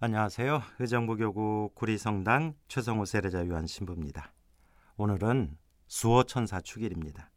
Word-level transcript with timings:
안녕하세요. 0.00 0.62
의정부교구 0.78 1.72
구리성당 1.74 2.54
최성호 2.68 3.04
세례자 3.04 3.48
요한 3.48 3.66
신부입니다. 3.66 4.32
오늘은 4.96 5.58
수호천사 5.88 6.60
축일입니다. 6.60 7.32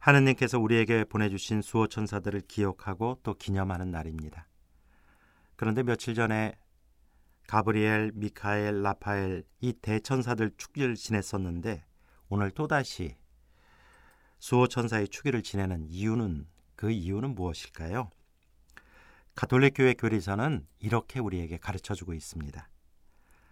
하느님께서 0.00 0.58
우리에게 0.58 1.04
보내주신 1.04 1.62
수호천사들을 1.62 2.40
기억하고 2.48 3.20
또 3.22 3.34
기념하는 3.34 3.92
날입니다. 3.92 4.48
그런데 5.54 5.84
며칠 5.84 6.16
전에 6.16 6.56
가브리엘, 7.46 8.10
미카엘, 8.14 8.82
라파엘 8.82 9.44
이 9.60 9.72
대천사들 9.72 10.56
축일을 10.56 10.96
지냈었는데 10.96 11.84
오늘 12.28 12.50
또다시 12.50 13.16
수호천사의 14.40 15.06
축일을 15.06 15.44
지내는 15.44 15.86
이유는 15.86 16.48
그 16.74 16.90
이유는 16.90 17.36
무엇일까요? 17.36 18.10
가톨릭 19.34 19.74
교회 19.76 19.94
교리서는 19.94 20.66
이렇게 20.78 21.18
우리에게 21.18 21.56
가르쳐 21.56 21.94
주고 21.94 22.12
있습니다. 22.14 22.68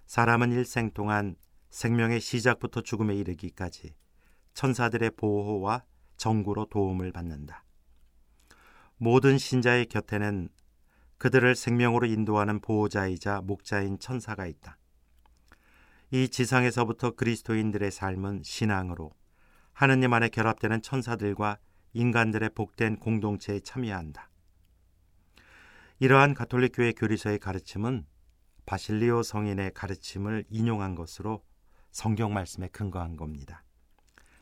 사람은 0.07 0.53
일생 0.53 0.91
동안 0.91 1.37
생명의 1.71 2.21
시작부터 2.21 2.83
죽음에 2.83 3.15
이르기까지 3.15 3.95
천사들의 4.55 5.13
보호와 5.17 5.85
정구로 6.17 6.67
도움을 6.67 7.13
받는다. 7.13 7.65
모든 8.97 9.39
신자의 9.39 9.87
곁에는 9.87 10.49
그들을 11.17 11.55
생명으로 11.55 12.07
인도하는 12.07 12.61
보호자이자 12.61 13.41
목자인 13.43 13.99
천사가 13.99 14.47
있다. 14.47 14.77
이 16.11 16.29
지상에서부터 16.29 17.13
그리스도인들의 17.13 17.91
삶은 17.91 18.43
신앙으로 18.43 19.13
하느님 19.73 20.13
안에 20.13 20.29
결합되는 20.29 20.83
천사들과 20.83 21.59
인간들의 21.93 22.51
복된 22.55 22.97
공동체에 22.97 23.61
참여한다. 23.61 24.30
이러한 26.03 26.33
가톨릭 26.33 26.73
교회 26.77 26.93
교리서의 26.93 27.39
가르침은 27.39 28.07
바실리오 28.65 29.23
성인의 29.23 29.73
가르침을 29.75 30.47
인용한 30.49 30.95
것으로 30.95 31.45
성경 31.91 32.33
말씀에 32.33 32.69
근거한 32.69 33.19
겁니다. 33.19 33.65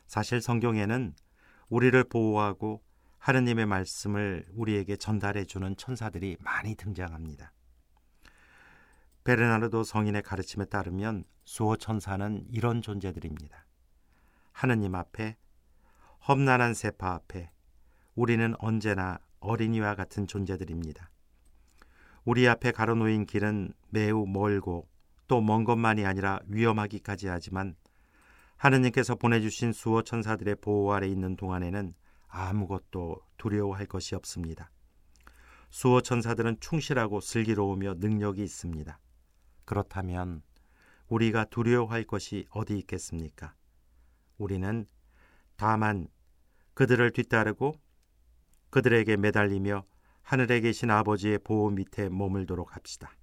사실 0.06 0.40
성경에는 0.40 1.16
우리를 1.68 2.04
보호하고 2.04 2.84
하느님의 3.18 3.66
말씀을 3.66 4.46
우리에게 4.52 4.94
전달해 4.94 5.44
주는 5.44 5.74
천사들이 5.76 6.36
많이 6.38 6.76
등장합니다. 6.76 7.52
베르나르도 9.24 9.82
성인의 9.82 10.22
가르침에 10.22 10.64
따르면 10.66 11.24
수호 11.44 11.76
천사는 11.76 12.46
이런 12.52 12.82
존재들입니다. 12.82 13.66
하느님 14.52 14.94
앞에 14.94 15.36
험난한 16.28 16.74
세파 16.74 17.14
앞에 17.14 17.50
우리는 18.14 18.54
언제나 18.60 19.18
어린이와 19.40 19.96
같은 19.96 20.28
존재들입니다. 20.28 21.10
우리 22.28 22.46
앞에 22.46 22.72
가로놓인 22.72 23.24
길은 23.24 23.72
매우 23.88 24.26
멀고 24.26 24.86
또 25.28 25.40
먼 25.40 25.64
것만이 25.64 26.04
아니라 26.04 26.40
위험하기까지 26.48 27.26
하지만 27.26 27.74
하느님께서 28.58 29.14
보내주신 29.14 29.72
수호 29.72 30.02
천사들의 30.02 30.56
보호 30.56 30.92
아래 30.92 31.08
있는 31.08 31.36
동안에는 31.36 31.94
아무것도 32.28 33.22
두려워할 33.38 33.86
것이 33.86 34.14
없습니다. 34.14 34.70
수호 35.70 36.02
천사들은 36.02 36.58
충실하고 36.60 37.22
슬기로우며 37.22 37.94
능력이 37.94 38.44
있습니다. 38.44 39.00
그렇다면 39.64 40.42
우리가 41.08 41.46
두려워할 41.46 42.04
것이 42.04 42.44
어디 42.50 42.76
있겠습니까? 42.80 43.54
우리는 44.36 44.84
다만 45.56 46.08
그들을 46.74 47.10
뒤따르고 47.10 47.80
그들에게 48.68 49.16
매달리며 49.16 49.86
하늘에 50.28 50.60
계신 50.60 50.90
아버지의 50.90 51.38
보호 51.38 51.70
밑에 51.70 52.10
머물도록 52.10 52.76
합시다. 52.76 53.16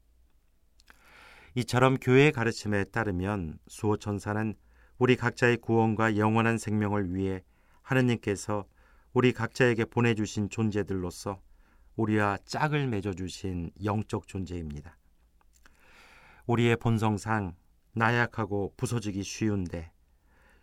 이처럼 1.53 1.97
교회의 1.97 2.31
가르침에 2.31 2.85
따르면 2.85 3.59
수호 3.67 3.97
천사는 3.97 4.55
우리 4.97 5.15
각자의 5.15 5.57
구원과 5.57 6.17
영원한 6.17 6.57
생명을 6.57 7.13
위해 7.13 7.43
하느님께서 7.83 8.65
우리 9.13 9.33
각자에게 9.33 9.85
보내주신 9.85 10.49
존재들로서 10.49 11.39
우리와 11.95 12.39
짝을 12.43 12.87
맺어주신 12.87 13.69
영적 13.83 14.27
존재입니다. 14.27 14.97
우리의 16.47 16.75
본성상 16.77 17.55
나약하고 17.93 18.73
부서지기 18.77 19.21
쉬운데 19.21 19.91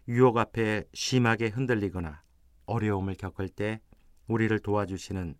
유혹 0.09 0.39
앞에 0.39 0.87
심하게 0.93 1.51
흔들리거나 1.51 2.21
어려움을 2.67 3.15
겪을 3.15 3.49
때 3.49 3.81
우리를 4.27 4.59
도와주시는 4.59 5.37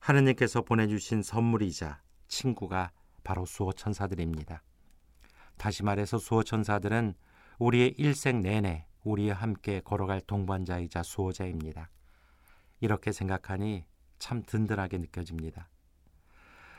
하느님께서 0.00 0.62
보내주신 0.62 1.22
선물이자 1.22 2.02
친구가 2.28 2.90
바로 3.22 3.44
수호 3.44 3.72
천사들입니다. 3.72 4.62
다시 5.56 5.82
말해서 5.82 6.18
수호 6.18 6.42
천사들은 6.42 7.14
우리의 7.58 7.94
일생 7.98 8.40
내내 8.40 8.86
우리와 9.04 9.36
함께 9.36 9.80
걸어갈 9.80 10.20
동반자이자 10.22 11.02
수호자입니다. 11.02 11.90
이렇게 12.80 13.12
생각하니 13.12 13.84
참 14.18 14.42
든든하게 14.42 14.98
느껴집니다. 14.98 15.68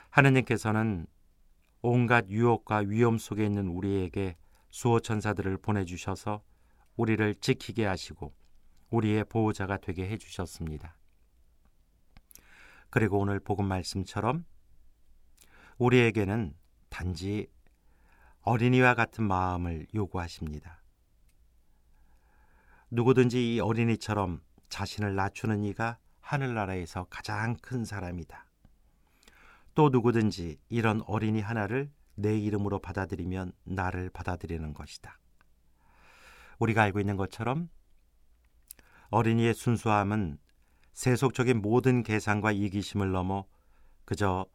하느님께서는 0.09 1.05
온갖 1.83 2.25
유혹과 2.29 2.77
위험 2.87 3.17
속에 3.17 3.45
있는 3.45 3.67
우리에게 3.67 4.35
수호 4.69 4.99
천사들을 4.99 5.57
보내주셔서 5.57 6.41
우리를 6.95 7.35
지키게 7.35 7.85
하시고 7.85 8.33
우리의 8.89 9.25
보호자가 9.25 9.77
되게 9.77 10.07
해주셨습니다. 10.09 10.95
그리고 12.91 13.19
오늘 13.19 13.39
복음 13.39 13.65
말씀처럼 13.65 14.45
우리에게는 15.77 16.53
단지 16.89 17.47
어린이와 18.41 18.95
같은 18.95 19.23
마음을 19.23 19.87
요구하십니다. 19.95 20.83
누구든지 22.91 23.55
이 23.55 23.59
어린이처럼 23.61 24.41
자신을 24.67 25.15
낮추는 25.15 25.63
이가 25.63 25.97
하늘나라에서 26.19 27.05
가장 27.09 27.55
큰 27.61 27.85
사람이다. 27.85 28.45
또 29.73 29.87
누구든지 29.89 30.59
이런 30.67 31.01
어린이 31.07 31.39
하나를 31.39 31.89
내 32.15 32.37
이름으로 32.37 32.79
받아들이면 32.79 33.53
나를 33.63 34.09
받아들이는 34.09 34.73
것이다. 34.73 35.17
우리가 36.59 36.83
알고 36.83 36.99
있는 36.99 37.15
것처럼 37.15 37.69
어린이의 39.11 39.53
순수함은 39.53 40.37
세속적인 41.01 41.63
모든 41.63 42.03
계산과 42.03 42.51
이기심을 42.51 43.11
넘어 43.11 43.47
그저 44.05 44.45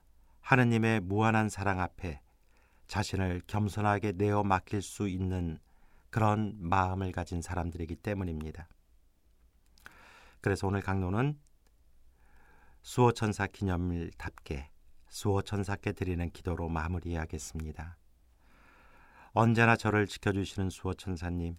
하느님의 0.42 1.00
무한한 1.00 1.48
사랑 1.48 1.80
앞에 1.80 2.20
자신을 2.86 3.42
겸손하게 3.48 4.12
내어 4.12 4.44
맡길 4.44 4.80
수 4.80 5.08
있는 5.08 5.58
그런 6.08 6.54
마음을 6.60 7.10
가진 7.10 7.42
사람들이기 7.42 7.96
때문입니다. 7.96 8.68
그래서 10.40 10.68
오늘 10.68 10.82
강론은 10.82 11.36
수호천사 12.80 13.48
기념일답게 13.48 14.70
수호천사께 15.08 15.94
드리는 15.94 16.30
기도로 16.30 16.68
마무리하겠습니다. 16.68 17.96
언제나 19.32 19.74
저를 19.74 20.06
지켜주시는 20.06 20.70
수호천사님, 20.70 21.56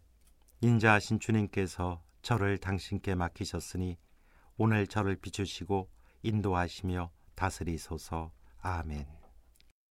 인자하신 0.62 1.20
주님께서 1.20 2.02
저를 2.22 2.58
당신께 2.58 3.16
맡기셨으니 3.16 3.98
오늘 4.58 4.88
저를 4.88 5.16
비추시고 5.16 5.88
인도하시며 6.24 7.12
다스리소서. 7.36 8.32
아멘. 8.62 9.17